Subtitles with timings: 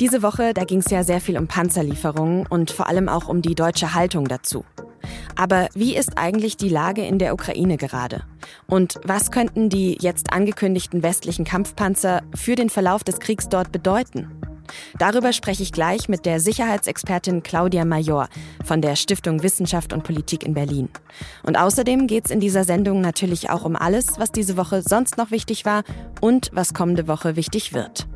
[0.00, 3.42] Diese Woche, da ging es ja sehr viel um Panzerlieferungen und vor allem auch um
[3.42, 4.64] die deutsche Haltung dazu.
[5.36, 8.22] Aber wie ist eigentlich die Lage in der Ukraine gerade?
[8.66, 14.30] Und was könnten die jetzt angekündigten westlichen Kampfpanzer für den Verlauf des Kriegs dort bedeuten?
[14.98, 18.28] Darüber spreche ich gleich mit der Sicherheitsexpertin Claudia Major
[18.64, 20.88] von der Stiftung Wissenschaft und Politik in Berlin.
[21.42, 25.18] Und außerdem geht es in dieser Sendung natürlich auch um alles, was diese Woche sonst
[25.18, 25.82] noch wichtig war
[26.22, 28.06] und was kommende Woche wichtig wird.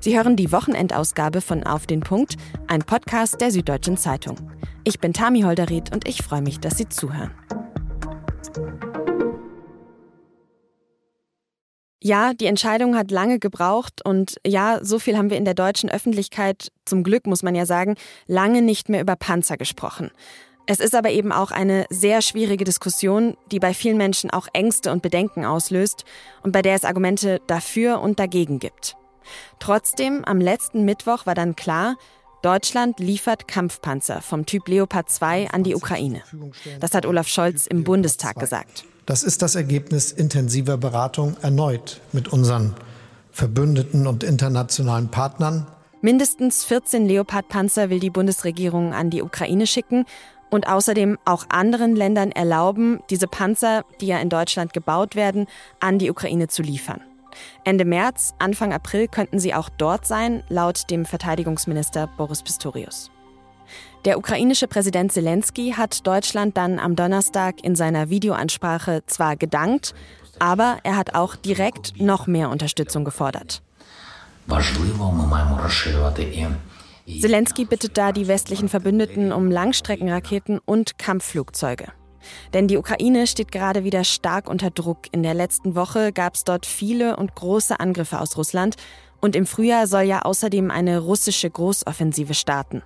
[0.00, 2.36] Sie hören die Wochenendausgabe von Auf den Punkt,
[2.68, 4.36] ein Podcast der Süddeutschen Zeitung.
[4.84, 7.30] Ich bin Tami Holderried und ich freue mich, dass Sie zuhören.
[12.04, 15.88] Ja, die Entscheidung hat lange gebraucht und ja, so viel haben wir in der deutschen
[15.88, 17.94] Öffentlichkeit, zum Glück muss man ja sagen,
[18.26, 20.10] lange nicht mehr über Panzer gesprochen.
[20.66, 24.90] Es ist aber eben auch eine sehr schwierige Diskussion, die bei vielen Menschen auch Ängste
[24.90, 26.04] und Bedenken auslöst
[26.42, 28.96] und bei der es Argumente dafür und dagegen gibt.
[29.58, 31.96] Trotzdem, am letzten Mittwoch war dann klar,
[32.42, 36.22] Deutschland liefert Kampfpanzer vom Typ Leopard 2 an die Ukraine.
[36.80, 38.84] Das hat Olaf Scholz im Bundestag gesagt.
[39.06, 42.74] Das ist das Ergebnis intensiver Beratung erneut mit unseren
[43.30, 45.66] Verbündeten und internationalen Partnern.
[46.00, 50.04] Mindestens 14 Leopard-Panzer will die Bundesregierung an die Ukraine schicken
[50.50, 55.46] und außerdem auch anderen Ländern erlauben, diese Panzer, die ja in Deutschland gebaut werden,
[55.80, 57.00] an die Ukraine zu liefern.
[57.64, 63.10] Ende März, Anfang April könnten sie auch dort sein, laut dem Verteidigungsminister Boris Pistorius.
[64.04, 69.94] Der ukrainische Präsident Zelensky hat Deutschland dann am Donnerstag in seiner Videoansprache zwar gedankt,
[70.38, 73.62] aber er hat auch direkt noch mehr Unterstützung gefordert.
[77.20, 81.92] Zelensky bittet da die westlichen Verbündeten um Langstreckenraketen und Kampfflugzeuge.
[82.52, 85.12] Denn die Ukraine steht gerade wieder stark unter Druck.
[85.12, 88.76] In der letzten Woche gab es dort viele und große Angriffe aus Russland.
[89.20, 92.82] Und im Frühjahr soll ja außerdem eine russische Großoffensive starten.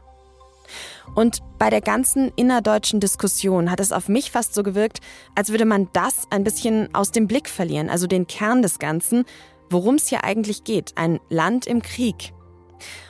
[1.14, 5.00] Und bei der ganzen innerdeutschen Diskussion hat es auf mich fast so gewirkt,
[5.34, 9.24] als würde man das ein bisschen aus dem Blick verlieren, also den Kern des Ganzen,
[9.70, 12.32] worum es hier eigentlich geht, ein Land im Krieg.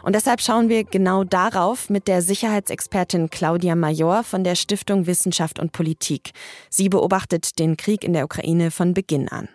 [0.02, 5.58] Und deshalb schauen wir genau darauf mit der Sicherheitsexpertin Claudia Major von der Stiftung Wissenschaft
[5.58, 6.32] und Politik.
[6.70, 9.48] Sie beobachtet den Krieg in der Ukraine von Beginn an.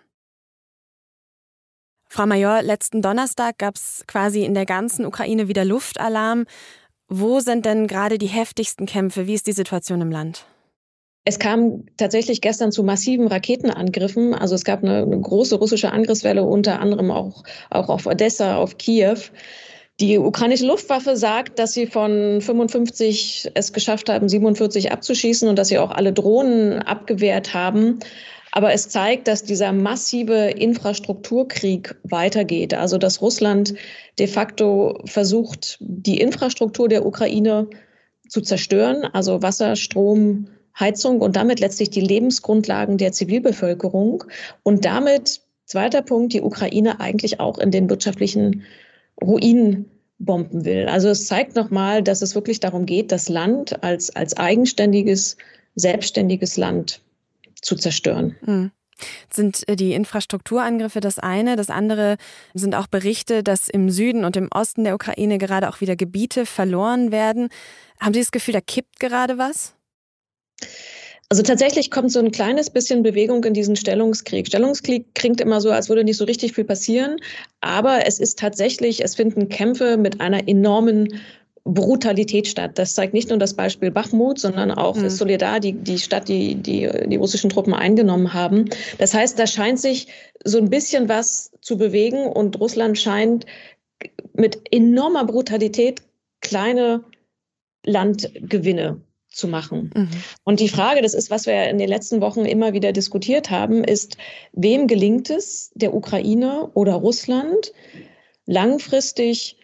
[2.08, 6.44] Frau Major, letzten Donnerstag gab es quasi in der ganzen Ukraine wieder Luftalarm.
[7.08, 9.26] Wo sind denn gerade die heftigsten Kämpfe?
[9.26, 10.44] Wie ist die Situation im Land?
[11.24, 14.34] Es kam tatsächlich gestern zu massiven Raketenangriffen.
[14.34, 18.76] Also es gab eine, eine große russische Angriffswelle, unter anderem auch, auch auf Odessa, auf
[18.76, 19.18] Kiew.
[20.02, 25.68] Die ukrainische Luftwaffe sagt, dass sie von 55 es geschafft haben, 47 abzuschießen und dass
[25.68, 28.00] sie auch alle Drohnen abgewehrt haben.
[28.50, 32.74] Aber es zeigt, dass dieser massive Infrastrukturkrieg weitergeht.
[32.74, 33.74] Also dass Russland
[34.18, 37.68] de facto versucht, die Infrastruktur der Ukraine
[38.28, 40.48] zu zerstören, also Wasser, Strom,
[40.80, 44.24] Heizung und damit letztlich die Lebensgrundlagen der Zivilbevölkerung
[44.64, 48.64] und damit, zweiter Punkt, die Ukraine eigentlich auch in den wirtschaftlichen
[49.22, 49.86] Ruin
[50.24, 50.86] bomben will.
[50.88, 55.36] Also es zeigt nochmal, dass es wirklich darum geht, das Land als, als eigenständiges,
[55.74, 57.00] selbstständiges Land
[57.60, 58.36] zu zerstören.
[58.44, 58.70] Mhm.
[59.30, 61.56] Sind äh, die Infrastrukturangriffe das eine?
[61.56, 62.16] Das andere
[62.54, 66.46] sind auch Berichte, dass im Süden und im Osten der Ukraine gerade auch wieder Gebiete
[66.46, 67.48] verloren werden.
[68.00, 69.74] Haben Sie das Gefühl, da kippt gerade was?
[71.32, 74.48] Also tatsächlich kommt so ein kleines bisschen Bewegung in diesen Stellungskrieg.
[74.48, 77.16] Stellungskrieg klingt immer so, als würde nicht so richtig viel passieren,
[77.62, 81.22] aber es ist tatsächlich, es finden Kämpfe mit einer enormen
[81.64, 82.72] Brutalität statt.
[82.74, 85.08] Das zeigt nicht nur das Beispiel Bachmut, sondern auch mhm.
[85.08, 88.66] Soledar, die, die Stadt, die, die die russischen Truppen eingenommen haben.
[88.98, 90.08] Das heißt, da scheint sich
[90.44, 93.46] so ein bisschen was zu bewegen und Russland scheint
[94.34, 96.02] mit enormer Brutalität
[96.42, 97.04] kleine
[97.86, 99.00] Landgewinne
[99.32, 99.90] zu machen.
[99.94, 100.08] Mhm.
[100.44, 103.84] Und die Frage, das ist, was wir in den letzten Wochen immer wieder diskutiert haben,
[103.84, 104.16] ist,
[104.52, 107.72] wem gelingt es, der Ukraine oder Russland,
[108.46, 109.56] langfristig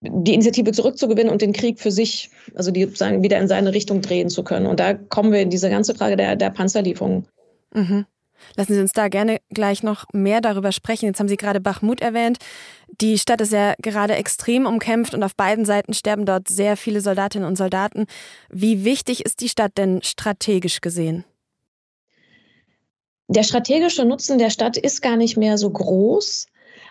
[0.00, 4.00] die Initiative zurückzugewinnen und den Krieg für sich, also die sagen, wieder in seine Richtung
[4.00, 4.66] drehen zu können.
[4.66, 7.26] Und da kommen wir in diese ganze Frage der, der Panzerlieferung.
[7.74, 8.06] Mhm.
[8.56, 11.06] Lassen Sie uns da gerne gleich noch mehr darüber sprechen.
[11.06, 12.38] Jetzt haben Sie gerade Bachmut erwähnt.
[13.00, 17.00] Die Stadt ist ja gerade extrem umkämpft und auf beiden Seiten sterben dort sehr viele
[17.00, 18.06] Soldatinnen und Soldaten.
[18.50, 21.24] Wie wichtig ist die Stadt denn strategisch gesehen?
[23.28, 26.46] Der strategische Nutzen der Stadt ist gar nicht mehr so groß,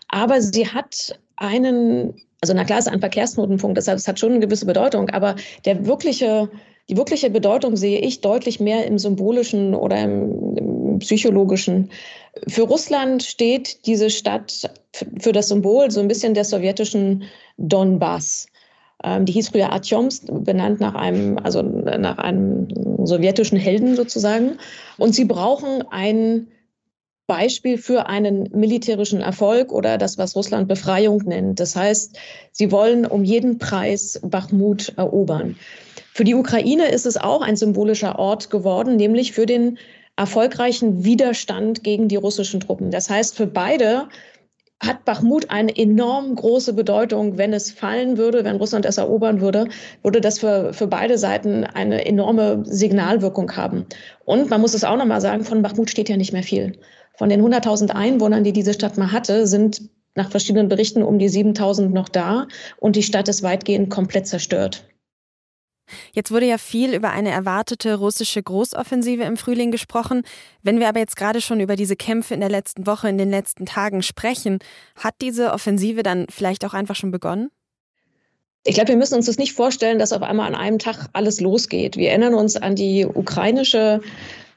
[0.07, 4.39] aber sie hat einen also na klar ist ein Verkehrsknotenpunkt, deshalb es hat schon eine
[4.39, 5.35] gewisse Bedeutung, aber
[5.65, 6.49] der wirkliche,
[6.89, 10.55] die wirkliche Bedeutung sehe ich deutlich mehr im symbolischen oder im
[10.99, 11.89] psychologischen.
[12.47, 14.69] Für Russland steht diese Stadt
[15.19, 17.23] für das Symbol so ein bisschen der sowjetischen
[17.57, 18.47] Donbass.
[19.03, 22.67] Ähm, die hieß früher Artjoms, benannt nach einem, also nach einem
[23.03, 24.57] sowjetischen Helden sozusagen.
[24.97, 26.47] Und sie brauchen ein
[27.27, 31.59] Beispiel für einen militärischen Erfolg oder das, was Russland Befreiung nennt.
[31.59, 32.17] Das heißt,
[32.53, 35.57] sie wollen um jeden Preis Bachmut erobern.
[36.13, 39.77] Für die Ukraine ist es auch ein symbolischer Ort geworden, nämlich für den
[40.17, 42.91] erfolgreichen Widerstand gegen die russischen Truppen.
[42.91, 44.09] Das heißt, für beide
[44.79, 47.37] hat Bachmut eine enorm große Bedeutung.
[47.37, 49.69] Wenn es fallen würde, wenn Russland es erobern würde,
[50.03, 53.85] würde das für, für beide Seiten eine enorme Signalwirkung haben.
[54.25, 56.73] Und man muss es auch nochmal sagen, von Bachmut steht ja nicht mehr viel.
[57.15, 59.81] Von den 100.000 Einwohnern, die diese Stadt mal hatte, sind
[60.13, 62.47] nach verschiedenen Berichten um die 7.000 noch da
[62.79, 64.87] und die Stadt ist weitgehend komplett zerstört.
[66.13, 70.23] Jetzt wurde ja viel über eine erwartete russische Großoffensive im Frühling gesprochen.
[70.61, 73.29] Wenn wir aber jetzt gerade schon über diese Kämpfe in der letzten Woche, in den
[73.29, 74.59] letzten Tagen sprechen,
[74.95, 77.49] hat diese Offensive dann vielleicht auch einfach schon begonnen?
[78.63, 81.39] Ich glaube, wir müssen uns das nicht vorstellen, dass auf einmal an einem Tag alles
[81.39, 81.95] losgeht.
[81.95, 84.01] Wir erinnern uns an die ukrainische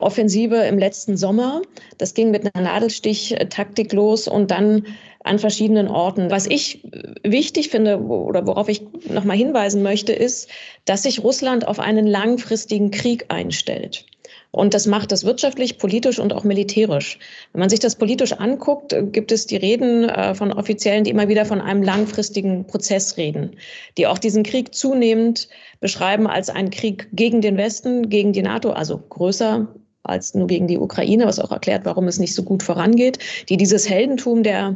[0.00, 1.62] Offensive im letzten Sommer.
[1.98, 4.86] Das ging mit einer Nadelstichtaktik los und dann
[5.22, 6.30] an verschiedenen Orten.
[6.30, 6.82] Was ich
[7.22, 10.48] wichtig finde oder worauf ich nochmal hinweisen möchte, ist,
[10.86, 14.06] dass sich Russland auf einen langfristigen Krieg einstellt.
[14.52, 17.18] Und das macht es wirtschaftlich, politisch und auch militärisch.
[17.52, 21.28] Wenn man sich das politisch anguckt, gibt es die Reden äh, von Offiziellen, die immer
[21.28, 23.56] wieder von einem langfristigen Prozess reden,
[23.96, 25.48] die auch diesen Krieg zunehmend
[25.78, 29.68] beschreiben als einen Krieg gegen den Westen, gegen die NATO, also größer
[30.02, 33.18] als nur gegen die Ukraine, was auch erklärt, warum es nicht so gut vorangeht,
[33.48, 34.74] die dieses Heldentum der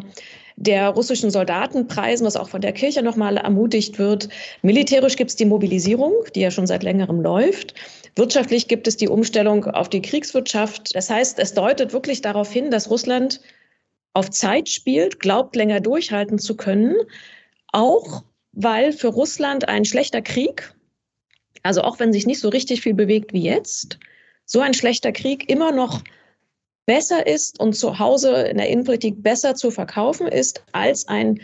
[0.56, 4.28] der russischen Soldaten preisen, was auch von der Kirche nochmal ermutigt wird.
[4.62, 7.74] Militärisch gibt es die Mobilisierung, die ja schon seit längerem läuft.
[8.14, 10.94] Wirtschaftlich gibt es die Umstellung auf die Kriegswirtschaft.
[10.94, 13.40] Das heißt, es deutet wirklich darauf hin, dass Russland
[14.12, 16.94] auf Zeit spielt, glaubt, länger durchhalten zu können,
[17.72, 18.22] auch
[18.52, 20.72] weil für Russland ein schlechter Krieg,
[21.64, 23.98] also auch wenn sich nicht so richtig viel bewegt wie jetzt,
[24.46, 26.02] so ein schlechter Krieg immer noch
[26.86, 31.40] besser ist und zu Hause in der Innenpolitik besser zu verkaufen ist als ein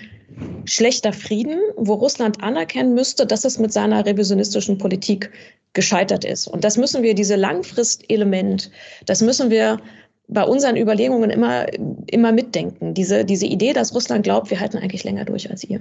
[0.65, 5.31] schlechter Frieden, wo Russland anerkennen müsste, dass es mit seiner revisionistischen Politik
[5.73, 6.47] gescheitert ist.
[6.47, 8.71] Und das müssen wir, diese Langfristelement,
[9.07, 9.81] das müssen wir
[10.29, 11.67] bei unseren Überlegungen immer,
[12.07, 12.95] immer mitdenken.
[12.95, 15.81] Diese, diese Idee, dass Russland glaubt, wir halten eigentlich länger durch als ihr.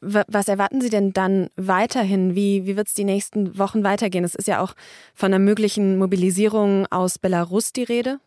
[0.00, 2.34] Was erwarten Sie denn dann weiterhin?
[2.34, 4.24] Wie, wie wird es die nächsten Wochen weitergehen?
[4.24, 4.74] Es ist ja auch
[5.14, 8.18] von einer möglichen Mobilisierung aus Belarus die Rede.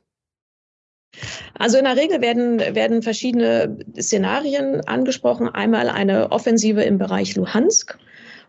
[1.58, 5.48] Also in der Regel werden, werden verschiedene Szenarien angesprochen.
[5.50, 7.98] Einmal eine Offensive im Bereich Luhansk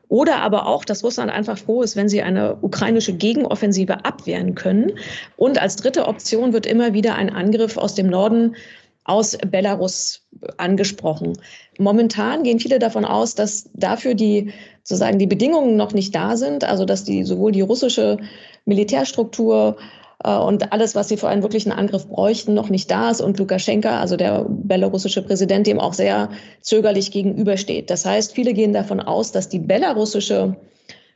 [0.09, 4.93] oder aber auch, dass Russland einfach froh ist, wenn sie eine ukrainische Gegenoffensive abwehren können.
[5.37, 8.57] Und als dritte Option wird immer wieder ein Angriff aus dem Norden
[9.05, 10.24] aus Belarus
[10.57, 11.39] angesprochen.
[11.79, 14.53] Momentan gehen viele davon aus, dass dafür die
[14.83, 18.19] sozusagen die Bedingungen noch nicht da sind, also dass die sowohl die russische
[18.65, 19.77] Militärstruktur
[20.23, 23.39] äh, und alles, was sie für einen wirklichen Angriff bräuchten, noch nicht da ist und
[23.39, 26.31] Lukaschenka, also der belarussische Präsident, dem auch sehr
[26.61, 27.91] zögerlich gegenübersteht.
[27.91, 30.57] Das heißt, viele gehen davon aus, dass die belarussische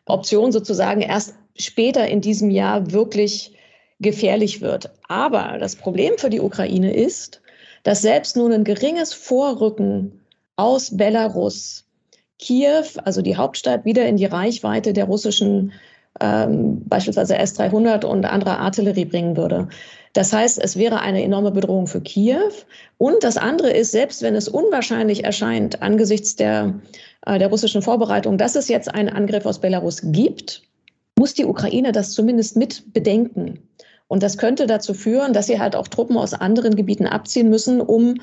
[0.06, 3.52] Option sozusagen erst später in diesem Jahr wirklich
[4.00, 4.90] gefährlich wird.
[5.08, 7.42] Aber das Problem für die Ukraine ist,
[7.88, 10.20] dass selbst nur ein geringes Vorrücken
[10.56, 11.86] aus Belarus
[12.38, 15.72] Kiew, also die Hauptstadt, wieder in die Reichweite der russischen
[16.20, 19.68] ähm, beispielsweise S-300 und andere Artillerie bringen würde.
[20.12, 22.52] Das heißt, es wäre eine enorme Bedrohung für Kiew.
[22.98, 26.74] Und das andere ist, selbst wenn es unwahrscheinlich erscheint angesichts der,
[27.24, 30.62] äh, der russischen Vorbereitung, dass es jetzt einen Angriff aus Belarus gibt,
[31.18, 33.60] muss die Ukraine das zumindest mit bedenken.
[34.08, 37.80] Und das könnte dazu führen, dass sie halt auch Truppen aus anderen Gebieten abziehen müssen,
[37.80, 38.20] um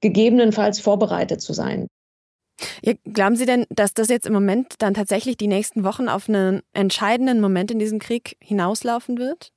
[0.00, 1.86] gegebenenfalls vorbereitet zu sein.
[2.82, 6.28] Ja, glauben Sie denn, dass das jetzt im Moment dann tatsächlich die nächsten Wochen auf
[6.28, 9.52] einen entscheidenden Moment in diesem Krieg hinauslaufen wird?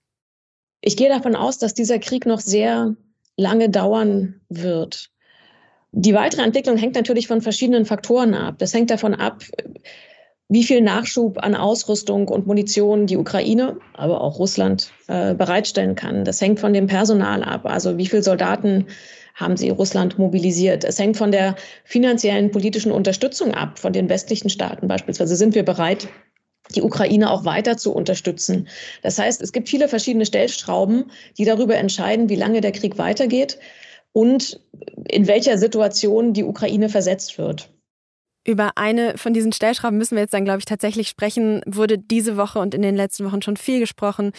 [0.81, 2.95] Ich gehe davon aus, dass dieser Krieg noch sehr
[3.37, 5.11] lange dauern wird.
[5.91, 8.55] Die weitere Entwicklung hängt natürlich von verschiedenen Faktoren ab.
[8.59, 9.43] Das hängt davon ab,
[10.49, 16.25] wie viel Nachschub an Ausrüstung und Munition die Ukraine, aber auch Russland äh, bereitstellen kann.
[16.25, 18.87] Das hängt von dem Personal ab, also wie viele Soldaten
[19.35, 20.83] haben sie Russland mobilisiert.
[20.83, 25.35] Es hängt von der finanziellen politischen Unterstützung ab, von den westlichen Staaten beispielsweise.
[25.35, 26.09] Sind wir bereit,
[26.75, 28.67] die Ukraine auch weiter zu unterstützen.
[29.01, 33.59] Das heißt, es gibt viele verschiedene Stellschrauben, die darüber entscheiden, wie lange der Krieg weitergeht
[34.13, 34.59] und
[35.07, 37.69] in welcher Situation die Ukraine versetzt wird.
[38.45, 41.61] Über eine von diesen Stellschrauben müssen wir jetzt dann, glaube ich, tatsächlich sprechen.
[41.65, 44.31] Wurde diese Woche und in den letzten Wochen schon viel gesprochen,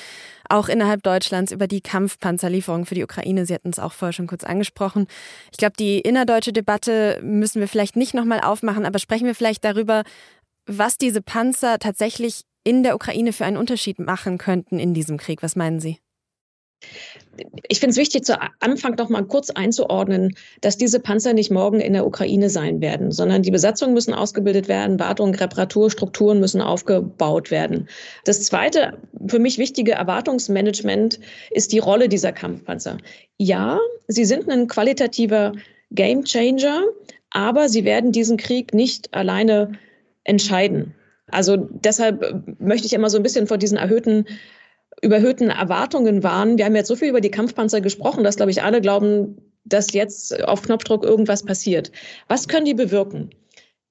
[0.49, 3.47] auch innerhalb Deutschlands, über die Kampfpanzerlieferung für die Ukraine.
[3.47, 5.07] Sie hatten es auch vorher schon kurz angesprochen.
[5.53, 9.65] Ich glaube, die innerdeutsche Debatte müssen wir vielleicht nicht nochmal aufmachen, aber sprechen wir vielleicht
[9.65, 10.03] darüber,
[10.67, 15.43] was diese Panzer tatsächlich in der Ukraine für einen Unterschied machen könnten in diesem Krieg.
[15.43, 15.99] Was meinen Sie?
[17.69, 21.81] Ich finde es wichtig, zu Anfang noch mal kurz einzuordnen, dass diese Panzer nicht morgen
[21.81, 27.51] in der Ukraine sein werden, sondern die Besatzungen müssen ausgebildet werden, Wartung, Reparaturstrukturen müssen aufgebaut
[27.51, 27.89] werden.
[28.25, 31.21] Das zweite für mich wichtige Erwartungsmanagement
[31.51, 32.99] ist die Rolle dieser Kampfpanzer.
[33.39, 35.53] Ja, sie sind ein qualitativer
[35.91, 36.85] Gamechanger,
[37.31, 39.73] aber sie werden diesen Krieg nicht alleine
[40.25, 40.95] entscheiden.
[41.31, 44.25] Also deshalb möchte ich immer so ein bisschen vor diesen erhöhten
[45.03, 46.59] überhöhten Erwartungen warnen.
[46.59, 49.93] Wir haben jetzt so viel über die Kampfpanzer gesprochen, dass, glaube ich, alle glauben, dass
[49.93, 51.91] jetzt auf Knopfdruck irgendwas passiert.
[52.29, 53.31] Was können die bewirken?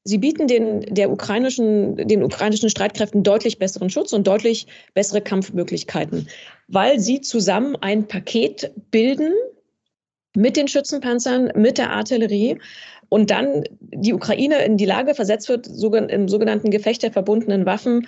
[0.04, 6.28] Sie bieten den, der ukrainischen, den ukrainischen Streitkräften deutlich besseren Schutz und deutlich bessere Kampfmöglichkeiten,
[6.68, 9.34] weil sie zusammen ein Paket bilden
[10.36, 12.58] mit den Schützenpanzern, mit der Artillerie,
[13.10, 18.08] und dann die Ukraine in die Lage versetzt wird, im sogenannten Gefecht der verbundenen Waffen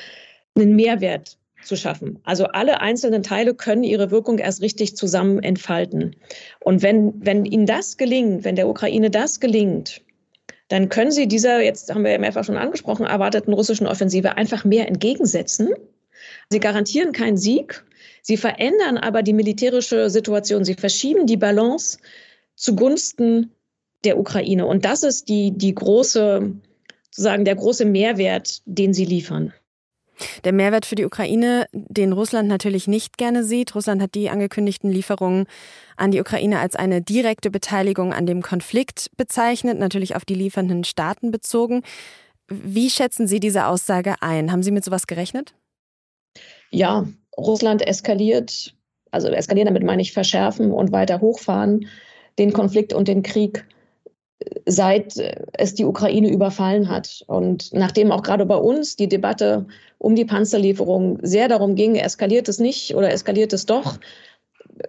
[0.55, 2.19] einen Mehrwert zu schaffen.
[2.23, 6.15] Also alle einzelnen Teile können ihre Wirkung erst richtig zusammen entfalten.
[6.59, 10.01] Und wenn, wenn ihnen das gelingt, wenn der Ukraine das gelingt,
[10.67, 14.63] dann können sie dieser, jetzt haben wir ja mehrfach schon angesprochen, erwarteten russischen Offensive einfach
[14.63, 15.69] mehr entgegensetzen.
[16.49, 17.83] Sie garantieren keinen Sieg,
[18.21, 21.97] sie verändern aber die militärische Situation, sie verschieben die Balance
[22.55, 23.51] zugunsten
[24.03, 24.65] der Ukraine.
[24.65, 26.53] Und das ist die, die große,
[27.09, 29.53] sozusagen der große Mehrwert, den sie liefern.
[30.43, 33.75] Der Mehrwert für die Ukraine, den Russland natürlich nicht gerne sieht.
[33.75, 35.45] Russland hat die angekündigten Lieferungen
[35.97, 40.83] an die Ukraine als eine direkte Beteiligung an dem Konflikt bezeichnet, natürlich auf die liefernden
[40.83, 41.83] Staaten bezogen.
[42.47, 44.51] Wie schätzen Sie diese Aussage ein?
[44.51, 45.53] Haben Sie mit sowas gerechnet?
[46.69, 48.75] Ja, Russland eskaliert,
[49.11, 51.87] also eskalieren damit meine ich verschärfen und weiter hochfahren,
[52.39, 53.65] den Konflikt und den Krieg
[54.65, 55.15] seit
[55.53, 57.23] es die Ukraine überfallen hat.
[57.27, 59.65] Und nachdem auch gerade bei uns die Debatte
[59.97, 63.99] um die Panzerlieferung sehr darum ging, eskaliert es nicht oder eskaliert es doch,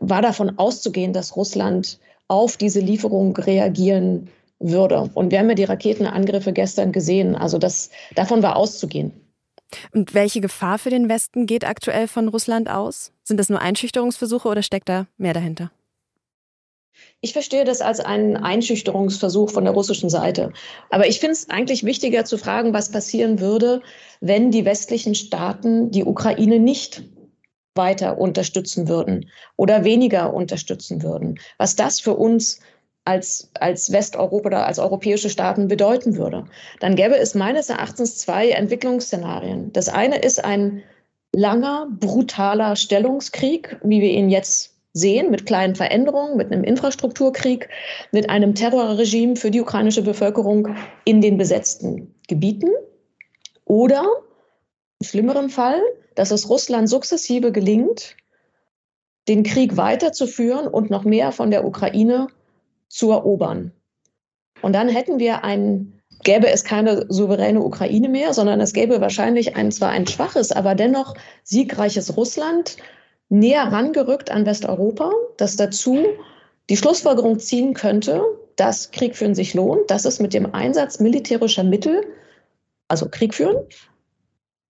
[0.00, 4.28] war davon auszugehen, dass Russland auf diese Lieferung reagieren
[4.58, 5.10] würde.
[5.14, 7.34] Und wir haben ja die Raketenangriffe gestern gesehen.
[7.36, 9.12] Also das, davon war auszugehen.
[9.92, 13.12] Und welche Gefahr für den Westen geht aktuell von Russland aus?
[13.22, 15.70] Sind das nur Einschüchterungsversuche oder steckt da mehr dahinter?
[17.20, 20.52] Ich verstehe das als einen Einschüchterungsversuch von der russischen Seite.
[20.90, 23.82] Aber ich finde es eigentlich wichtiger zu fragen, was passieren würde,
[24.20, 27.04] wenn die westlichen Staaten die Ukraine nicht
[27.74, 31.38] weiter unterstützen würden oder weniger unterstützen würden.
[31.58, 32.60] Was das für uns
[33.04, 36.44] als, als Westeuropa oder als europäische Staaten bedeuten würde.
[36.80, 39.72] Dann gäbe es meines Erachtens zwei Entwicklungsszenarien.
[39.72, 40.82] Das eine ist ein
[41.34, 47.68] langer, brutaler Stellungskrieg, wie wir ihn jetzt sehen, mit kleinen Veränderungen, mit einem Infrastrukturkrieg,
[48.10, 52.70] mit einem Terrorregime für die ukrainische Bevölkerung in den besetzten Gebieten.
[53.64, 54.04] Oder
[55.00, 55.80] im schlimmeren Fall,
[56.14, 58.16] dass es Russland sukzessive gelingt,
[59.28, 62.26] den Krieg weiterzuführen und noch mehr von der Ukraine
[62.88, 63.72] zu erobern.
[64.60, 69.56] Und dann hätten wir ein, gäbe es keine souveräne Ukraine mehr, sondern es gäbe wahrscheinlich
[69.56, 72.76] ein zwar ein schwaches, aber dennoch siegreiches Russland,
[73.32, 76.04] näher rangerückt an Westeuropa, das dazu
[76.68, 78.22] die Schlussfolgerung ziehen könnte,
[78.56, 82.04] dass Krieg führen sich lohnt, dass es mit dem Einsatz militärischer Mittel,
[82.88, 83.56] also Krieg führen,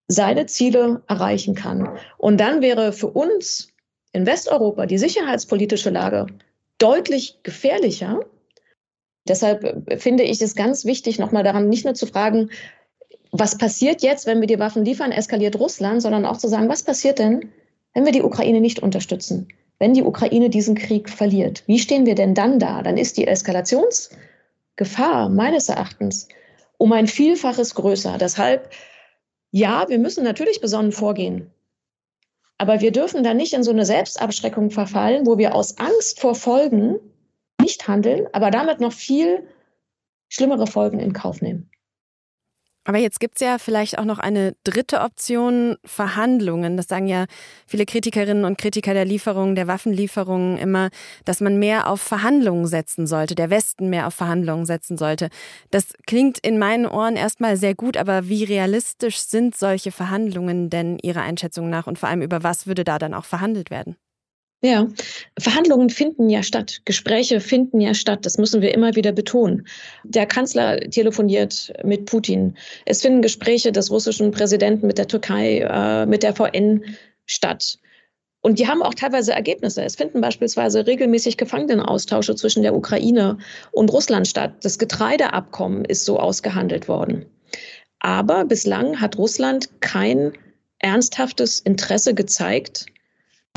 [0.06, 1.98] seine Ziele erreichen kann.
[2.18, 3.68] Und dann wäre für uns
[4.12, 6.26] in Westeuropa die sicherheitspolitische Lage
[6.78, 8.20] deutlich gefährlicher.
[9.26, 12.50] Deshalb finde ich es ganz wichtig, nochmal daran nicht nur zu fragen,
[13.32, 16.84] was passiert jetzt, wenn wir die Waffen liefern, eskaliert Russland, sondern auch zu sagen, was
[16.84, 17.50] passiert denn,
[17.94, 22.14] wenn wir die Ukraine nicht unterstützen, wenn die Ukraine diesen Krieg verliert, wie stehen wir
[22.14, 22.82] denn dann da?
[22.82, 26.28] Dann ist die Eskalationsgefahr meines Erachtens
[26.78, 28.16] um ein Vielfaches größer.
[28.18, 28.70] Deshalb,
[29.50, 31.50] ja, wir müssen natürlich besonnen vorgehen.
[32.58, 36.36] Aber wir dürfen da nicht in so eine Selbstabschreckung verfallen, wo wir aus Angst vor
[36.36, 37.00] Folgen
[37.60, 39.48] nicht handeln, aber damit noch viel
[40.28, 41.71] schlimmere Folgen in Kauf nehmen.
[42.84, 46.76] Aber jetzt gibt es ja vielleicht auch noch eine dritte Option, Verhandlungen.
[46.76, 47.26] Das sagen ja
[47.66, 50.90] viele Kritikerinnen und Kritiker der Lieferungen, der Waffenlieferungen immer,
[51.24, 55.28] dass man mehr auf Verhandlungen setzen sollte, der Westen mehr auf Verhandlungen setzen sollte.
[55.70, 60.98] Das klingt in meinen Ohren erstmal sehr gut, aber wie realistisch sind solche Verhandlungen denn
[60.98, 63.96] Ihrer Einschätzung nach und vor allem über was würde da dann auch verhandelt werden?
[64.64, 64.86] Ja,
[65.40, 69.66] Verhandlungen finden ja statt, Gespräche finden ja statt, das müssen wir immer wieder betonen.
[70.04, 72.56] Der Kanzler telefoniert mit Putin.
[72.86, 76.84] Es finden Gespräche des russischen Präsidenten mit der Türkei, äh, mit der VN
[77.26, 77.78] statt.
[78.40, 79.82] Und die haben auch teilweise Ergebnisse.
[79.82, 83.38] Es finden beispielsweise regelmäßig Gefangenenaustausche zwischen der Ukraine
[83.72, 84.54] und Russland statt.
[84.62, 87.26] Das Getreideabkommen ist so ausgehandelt worden.
[87.98, 90.32] Aber bislang hat Russland kein
[90.78, 92.86] ernsthaftes Interesse gezeigt,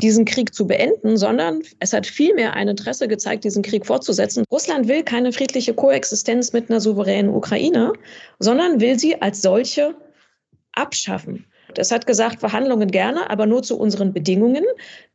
[0.02, 4.44] diesen Krieg zu beenden, sondern es hat vielmehr ein Interesse gezeigt, diesen Krieg fortzusetzen.
[4.50, 7.94] Russland will keine friedliche Koexistenz mit einer souveränen Ukraine,
[8.38, 9.94] sondern will sie als solche
[10.72, 11.46] abschaffen.
[11.76, 14.64] Es hat gesagt, Verhandlungen gerne, aber nur zu unseren Bedingungen.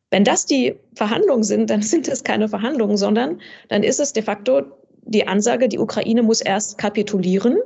[0.09, 4.23] Wenn das die Verhandlungen sind, dann sind es keine Verhandlungen, sondern dann ist es de
[4.23, 4.63] facto
[5.03, 7.57] die Ansage, die Ukraine muss erst kapitulieren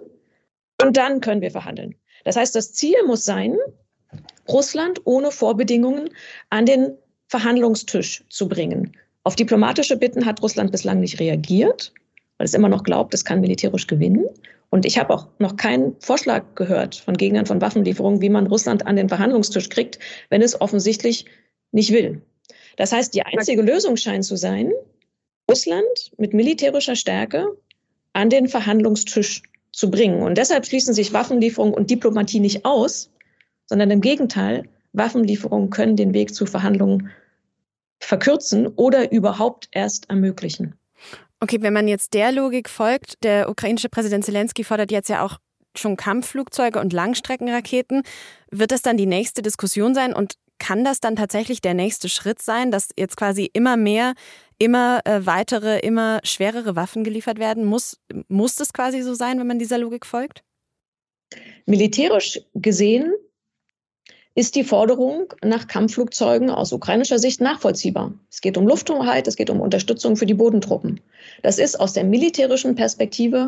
[0.82, 1.96] und dann können wir verhandeln.
[2.24, 3.58] Das heißt, das Ziel muss sein,
[4.48, 6.10] Russland ohne Vorbedingungen
[6.50, 8.96] an den Verhandlungstisch zu bringen.
[9.24, 11.94] Auf diplomatische Bitten hat Russland bislang nicht reagiert,
[12.38, 14.26] weil es immer noch glaubt, es kann militärisch gewinnen.
[14.70, 18.86] Und ich habe auch noch keinen Vorschlag gehört von Gegnern von Waffenlieferungen, wie man Russland
[18.86, 21.26] an den Verhandlungstisch kriegt, wenn es offensichtlich
[21.72, 22.22] nicht will.
[22.78, 24.72] Das heißt, die einzige Lösung scheint zu sein,
[25.50, 27.48] Russland mit militärischer Stärke
[28.14, 30.22] an den Verhandlungstisch zu bringen.
[30.24, 33.12] Und deshalb schließen sich Waffenlieferungen und Diplomatie nicht aus,
[33.66, 37.10] sondern im Gegenteil, Waffenlieferungen können den Weg zu Verhandlungen
[38.00, 40.76] verkürzen oder überhaupt erst ermöglichen.
[41.40, 45.40] Okay, wenn man jetzt der Logik folgt, der ukrainische Präsident Zelensky fordert jetzt ja auch
[45.78, 48.04] schon Kampfflugzeuge und Langstreckenraketen.
[48.52, 52.42] Wird das dann die nächste Diskussion sein und kann das dann tatsächlich der nächste Schritt
[52.42, 54.14] sein, dass jetzt quasi immer mehr,
[54.58, 57.66] immer äh, weitere, immer schwerere Waffen geliefert werden?
[57.66, 58.00] Muss,
[58.30, 60.44] muss das quasi so sein, wenn man dieser Logik folgt?
[61.66, 63.14] Militärisch gesehen
[64.36, 68.14] ist die Forderung nach Kampfflugzeugen aus ukrainischer Sicht nachvollziehbar.
[68.30, 71.00] Es geht um Lufthoheit, es geht um Unterstützung für die Bodentruppen.
[71.42, 73.48] Das ist aus der militärischen Perspektive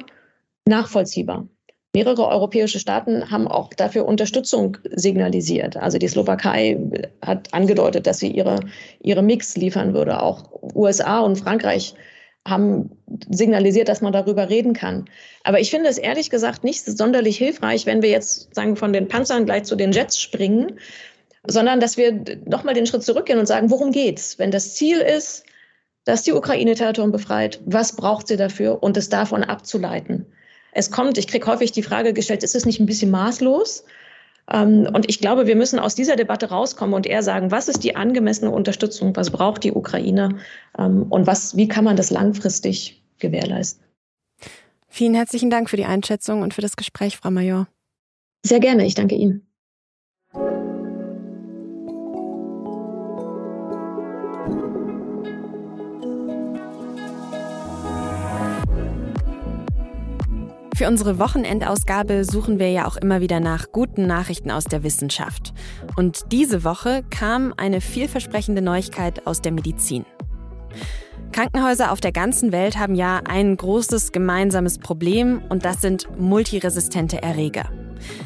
[0.65, 1.47] nachvollziehbar.
[1.93, 5.75] Mehrere europäische Staaten haben auch dafür Unterstützung signalisiert.
[5.77, 6.79] Also die Slowakei
[7.21, 8.59] hat angedeutet, dass sie ihre,
[8.99, 10.21] ihre Mix liefern würde.
[10.21, 11.95] Auch USA und Frankreich
[12.49, 12.89] haben
[13.29, 15.05] signalisiert, dass man darüber reden kann.
[15.43, 19.07] Aber ich finde es ehrlich gesagt nicht sonderlich hilfreich, wenn wir jetzt sagen, von den
[19.07, 20.79] Panzern gleich zu den Jets springen,
[21.45, 24.39] sondern dass wir nochmal den Schritt zurückgehen und sagen, worum geht's?
[24.39, 25.45] Wenn das Ziel ist,
[26.05, 30.25] dass die Ukraine Territorium befreit, was braucht sie dafür und es davon abzuleiten?
[30.71, 33.83] Es kommt, ich kriege häufig die Frage gestellt, ist es nicht ein bisschen maßlos?
[34.51, 37.83] Ähm, und ich glaube, wir müssen aus dieser Debatte rauskommen und eher sagen, was ist
[37.83, 40.37] die angemessene Unterstützung, was braucht die Ukraine
[40.77, 43.83] ähm, und was, wie kann man das langfristig gewährleisten.
[44.87, 47.67] Vielen herzlichen Dank für die Einschätzung und für das Gespräch, Frau Major.
[48.45, 49.46] Sehr gerne, ich danke Ihnen.
[60.77, 65.51] Für unsere Wochenendausgabe suchen wir ja auch immer wieder nach guten Nachrichten aus der Wissenschaft.
[65.95, 70.05] Und diese Woche kam eine vielversprechende Neuigkeit aus der Medizin.
[71.31, 77.23] Krankenhäuser auf der ganzen Welt haben ja ein großes gemeinsames Problem und das sind multiresistente
[77.23, 77.71] Erreger.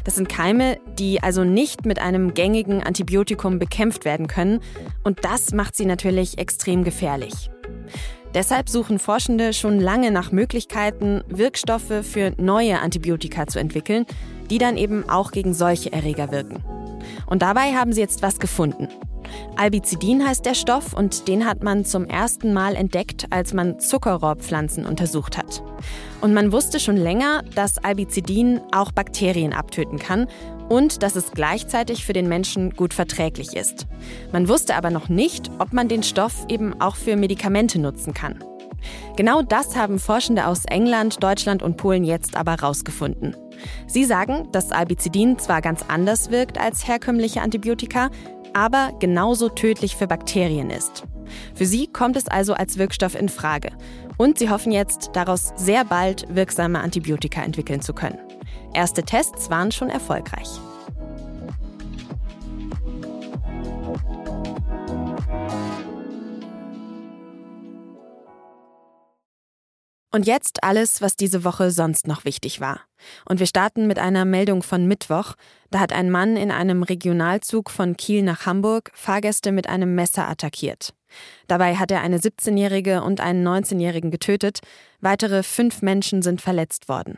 [0.04, 4.60] Das sind Keime, die also nicht mit einem gängigen Antibiotikum bekämpft werden können
[5.06, 7.50] und das macht sie natürlich extrem gefährlich.
[8.34, 14.06] Deshalb suchen Forschende schon lange nach Möglichkeiten, Wirkstoffe für neue Antibiotika zu entwickeln,
[14.50, 16.64] die dann eben auch gegen solche Erreger wirken.
[17.26, 18.88] Und dabei haben sie jetzt was gefunden.
[19.56, 24.86] Albizidin heißt der Stoff und den hat man zum ersten Mal entdeckt, als man Zuckerrohrpflanzen
[24.86, 25.64] untersucht hat.
[26.22, 30.28] Und man wusste schon länger, dass Albizidin auch Bakterien abtöten kann
[30.72, 33.88] und dass es gleichzeitig für den Menschen gut verträglich ist.
[34.32, 38.42] Man wusste aber noch nicht, ob man den Stoff eben auch für Medikamente nutzen kann.
[39.18, 43.36] Genau das haben Forschende aus England, Deutschland und Polen jetzt aber herausgefunden.
[43.86, 48.10] Sie sagen, dass Albizidin zwar ganz anders wirkt als herkömmliche Antibiotika,
[48.54, 51.04] aber genauso tödlich für Bakterien ist.
[51.54, 53.72] Für sie kommt es also als Wirkstoff in Frage.
[54.18, 58.18] Und sie hoffen jetzt, daraus sehr bald wirksame Antibiotika entwickeln zu können.
[58.74, 60.50] Erste Tests waren schon erfolgreich.
[70.14, 72.82] Und jetzt alles, was diese Woche sonst noch wichtig war.
[73.26, 75.36] Und wir starten mit einer Meldung von Mittwoch.
[75.70, 80.28] Da hat ein Mann in einem Regionalzug von Kiel nach Hamburg Fahrgäste mit einem Messer
[80.28, 80.94] attackiert.
[81.48, 84.60] Dabei hat er eine 17-Jährige und einen 19-Jährigen getötet.
[85.00, 87.18] Weitere fünf Menschen sind verletzt worden.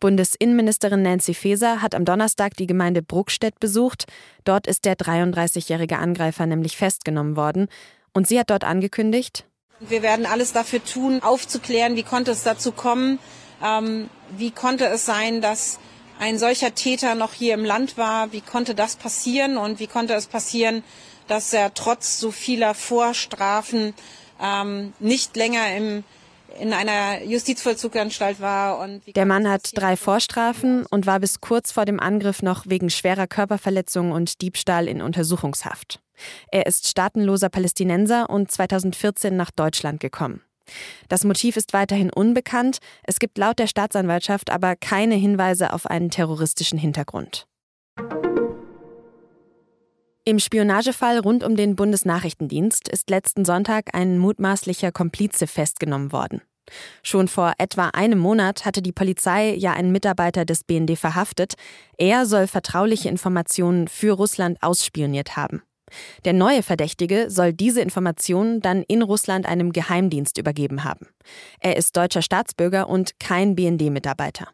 [0.00, 4.06] Bundesinnenministerin Nancy Faeser hat am Donnerstag die Gemeinde Bruckstedt besucht.
[4.44, 7.68] Dort ist der 33-jährige Angreifer nämlich festgenommen worden.
[8.12, 9.44] Und sie hat dort angekündigt,
[9.80, 13.20] wir werden alles dafür tun, aufzuklären, wie konnte es dazu kommen,
[13.64, 15.78] ähm, wie konnte es sein, dass
[16.18, 20.14] ein solcher Täter noch hier im Land war, wie konnte das passieren und wie konnte
[20.14, 20.82] es passieren,
[21.28, 23.94] dass er trotz so vieler Vorstrafen
[24.42, 26.04] ähm, nicht länger im
[26.60, 28.78] in einer Justizvollzuganstalt war.
[28.78, 32.90] Und Der Mann hat drei Vorstrafen und war bis kurz vor dem Angriff noch wegen
[32.90, 36.00] schwerer Körperverletzung und Diebstahl in Untersuchungshaft.
[36.50, 40.42] Er ist staatenloser Palästinenser und 2014 nach Deutschland gekommen.
[41.08, 46.10] Das Motiv ist weiterhin unbekannt, es gibt laut der Staatsanwaltschaft aber keine Hinweise auf einen
[46.10, 47.46] terroristischen Hintergrund.
[50.28, 56.42] Im Spionagefall rund um den Bundesnachrichtendienst ist letzten Sonntag ein mutmaßlicher Komplize festgenommen worden.
[57.02, 61.54] Schon vor etwa einem Monat hatte die Polizei ja einen Mitarbeiter des BND verhaftet.
[61.96, 65.62] Er soll vertrauliche Informationen für Russland ausspioniert haben.
[66.26, 71.06] Der neue Verdächtige soll diese Informationen dann in Russland einem Geheimdienst übergeben haben.
[71.58, 74.48] Er ist deutscher Staatsbürger und kein BND-Mitarbeiter.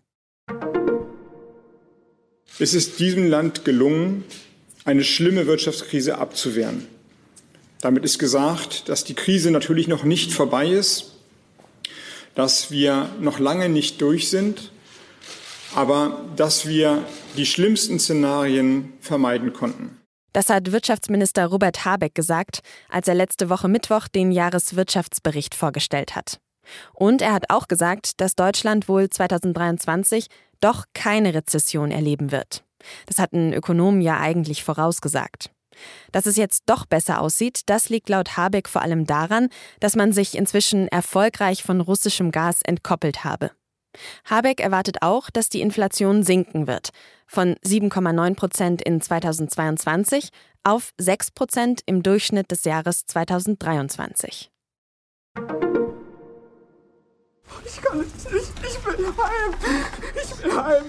[2.60, 4.22] Es ist diesem Land gelungen,
[4.84, 6.86] eine schlimme Wirtschaftskrise abzuwehren.
[7.80, 11.12] Damit ist gesagt, dass die Krise natürlich noch nicht vorbei ist,
[12.34, 14.70] dass wir noch lange nicht durch sind,
[15.74, 17.04] aber dass wir
[17.36, 20.00] die schlimmsten Szenarien vermeiden konnten.
[20.32, 26.40] Das hat Wirtschaftsminister Robert Habeck gesagt, als er letzte Woche Mittwoch den Jahreswirtschaftsbericht vorgestellt hat.
[26.92, 30.26] Und er hat auch gesagt, dass Deutschland wohl 2023
[30.60, 32.63] doch keine Rezession erleben wird.
[33.06, 35.50] Das hatten Ökonomen ja eigentlich vorausgesagt.
[36.12, 39.48] Dass es jetzt doch besser aussieht, das liegt laut Habeck vor allem daran,
[39.80, 43.50] dass man sich inzwischen erfolgreich von russischem Gas entkoppelt habe.
[44.24, 46.90] Habeck erwartet auch, dass die Inflation sinken wird,
[47.26, 50.30] von 7,9 Prozent in 2022
[50.64, 54.50] auf 6 Prozent im Durchschnitt des Jahres 2023.
[57.66, 59.54] Ich kann nicht, ich, ich will heim,
[60.14, 60.84] ich will heim.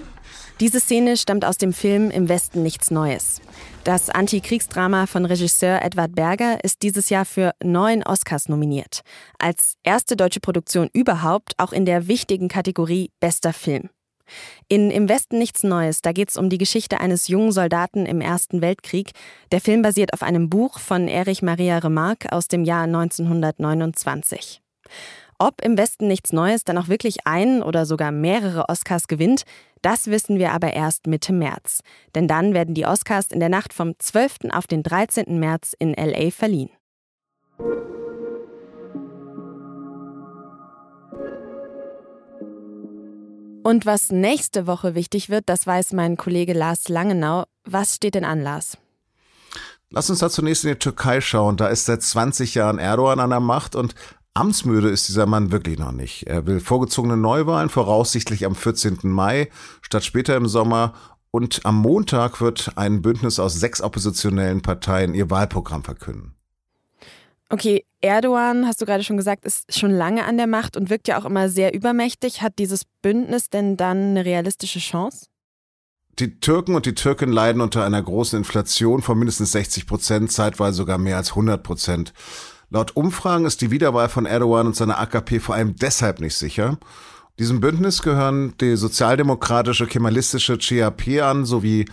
[0.62, 3.42] Diese Szene stammt aus dem Film Im Westen nichts Neues.
[3.84, 9.02] Das Antikriegsdrama von Regisseur Edward Berger ist dieses Jahr für neun Oscars nominiert.
[9.38, 13.90] Als erste deutsche Produktion überhaupt auch in der wichtigen Kategorie Bester Film.
[14.70, 18.22] In Im Westen nichts Neues, da geht es um die Geschichte eines jungen Soldaten im
[18.22, 19.12] Ersten Weltkrieg.
[19.52, 24.62] Der Film basiert auf einem Buch von Erich Maria Remarque aus dem Jahr 1929.
[25.38, 29.44] Ob im Westen nichts Neues dann auch wirklich einen oder sogar mehrere Oscars gewinnt,
[29.86, 31.82] das wissen wir aber erst Mitte März.
[32.16, 34.52] Denn dann werden die Oscars in der Nacht vom 12.
[34.52, 35.40] auf den 13.
[35.40, 36.72] März in LA verliehen.
[43.64, 47.46] Und was nächste Woche wichtig wird, das weiß mein Kollege Lars Langenau.
[47.64, 48.78] Was steht denn an, Lars?
[49.92, 51.58] Lass uns da zunächst in die Türkei schauen.
[51.58, 53.94] Da ist seit 20 Jahren Erdogan an der Macht und
[54.36, 56.28] Amtsmüde ist dieser Mann wirklich noch nicht.
[56.28, 59.00] Er will vorgezogene Neuwahlen, voraussichtlich am 14.
[59.04, 59.50] Mai,
[59.82, 60.94] statt später im Sommer.
[61.32, 66.36] Und am Montag wird ein Bündnis aus sechs oppositionellen Parteien ihr Wahlprogramm verkünden.
[67.50, 71.08] Okay, Erdogan, hast du gerade schon gesagt, ist schon lange an der Macht und wirkt
[71.08, 72.42] ja auch immer sehr übermächtig.
[72.42, 75.28] Hat dieses Bündnis denn dann eine realistische Chance?
[76.20, 80.78] Die Türken und die Türken leiden unter einer großen Inflation von mindestens 60 Prozent, zeitweise
[80.78, 82.14] sogar mehr als 100 Prozent.
[82.70, 86.78] Laut Umfragen ist die Wiederwahl von Erdogan und seiner AKP vor allem deshalb nicht sicher.
[87.38, 91.86] Diesem Bündnis gehören die sozialdemokratische kemalistische CHP an sowie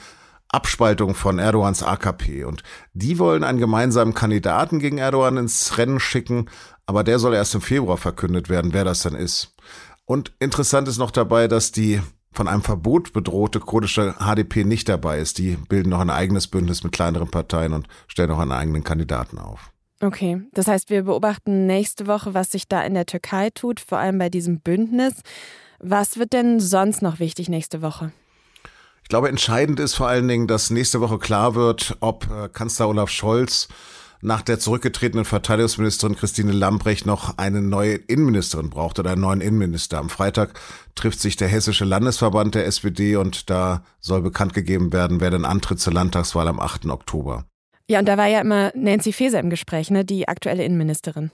[0.48, 2.44] Abspaltung von Erdogans AKP.
[2.44, 6.48] Und die wollen einen gemeinsamen Kandidaten gegen Erdogan ins Rennen schicken,
[6.86, 9.54] aber der soll erst im Februar verkündet werden, wer das dann ist.
[10.04, 12.00] Und interessant ist noch dabei, dass die
[12.32, 15.38] von einem Verbot bedrohte kurdische HDP nicht dabei ist.
[15.38, 19.38] Die bilden noch ein eigenes Bündnis mit kleineren Parteien und stellen noch einen eigenen Kandidaten
[19.38, 19.70] auf.
[20.02, 23.98] Okay, das heißt, wir beobachten nächste Woche, was sich da in der Türkei tut, vor
[23.98, 25.14] allem bei diesem Bündnis.
[25.78, 28.10] Was wird denn sonst noch wichtig nächste Woche?
[29.04, 32.88] Ich glaube, entscheidend ist vor allen Dingen, dass nächste Woche klar wird, ob äh, Kanzler
[32.88, 33.68] Olaf Scholz
[34.20, 39.98] nach der zurückgetretenen Verteidigungsministerin Christine Lambrecht noch eine neue Innenministerin braucht oder einen neuen Innenminister.
[39.98, 40.54] Am Freitag
[40.96, 45.44] trifft sich der Hessische Landesverband der SPD und da soll bekannt gegeben werden, wer denn
[45.44, 46.86] antritt zur Landtagswahl am 8.
[46.86, 47.44] Oktober.
[47.92, 51.30] Ja, und da war ja immer Nancy Faeser im Gespräch, ne, die aktuelle Innenministerin.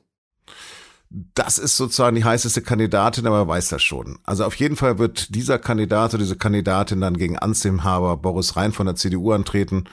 [1.09, 4.19] Das ist sozusagen die heißeste Kandidatin, aber er weiß das schon.
[4.25, 8.73] Also auf jeden Fall wird dieser Kandidat oder diese Kandidatin dann gegen Anstimhaber Boris Rhein
[8.73, 9.85] von der CDU antreten.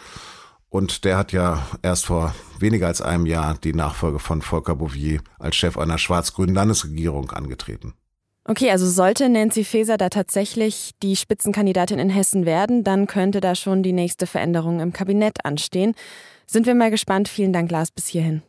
[0.69, 5.21] Und der hat ja erst vor weniger als einem Jahr die Nachfolge von Volker Bouvier
[5.37, 7.93] als Chef einer schwarz-grünen Landesregierung angetreten.
[8.43, 13.53] Okay, also sollte Nancy Faeser da tatsächlich die Spitzenkandidatin in Hessen werden, dann könnte da
[13.53, 15.93] schon die nächste Veränderung im Kabinett anstehen.
[16.47, 17.27] Sind wir mal gespannt.
[17.27, 18.41] Vielen Dank, Lars, bis hierhin.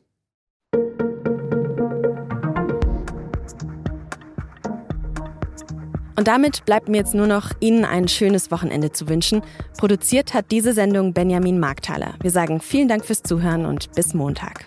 [6.19, 9.43] Und damit bleibt mir jetzt nur noch Ihnen ein schönes Wochenende zu wünschen.
[9.77, 12.15] Produziert hat diese Sendung Benjamin Markthaler.
[12.23, 14.67] Wir sagen vielen Dank fürs Zuhören und bis Montag.